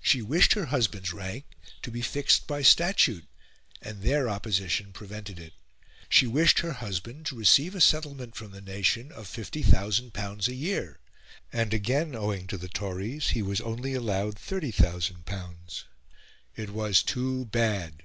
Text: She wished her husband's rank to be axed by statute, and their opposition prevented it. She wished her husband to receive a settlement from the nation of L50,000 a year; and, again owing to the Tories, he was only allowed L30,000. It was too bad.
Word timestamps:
She 0.00 0.22
wished 0.22 0.54
her 0.54 0.64
husband's 0.72 1.12
rank 1.12 1.44
to 1.82 1.90
be 1.90 2.00
axed 2.02 2.46
by 2.46 2.62
statute, 2.62 3.26
and 3.82 4.00
their 4.00 4.26
opposition 4.26 4.90
prevented 4.90 5.38
it. 5.38 5.52
She 6.08 6.26
wished 6.26 6.60
her 6.60 6.72
husband 6.72 7.26
to 7.26 7.36
receive 7.36 7.74
a 7.74 7.80
settlement 7.82 8.34
from 8.36 8.52
the 8.52 8.62
nation 8.62 9.12
of 9.12 9.28
L50,000 9.28 10.48
a 10.48 10.54
year; 10.54 10.98
and, 11.52 11.74
again 11.74 12.14
owing 12.14 12.46
to 12.46 12.56
the 12.56 12.68
Tories, 12.68 13.28
he 13.36 13.42
was 13.42 13.60
only 13.60 13.92
allowed 13.92 14.36
L30,000. 14.36 15.84
It 16.56 16.70
was 16.70 17.02
too 17.02 17.44
bad. 17.44 18.04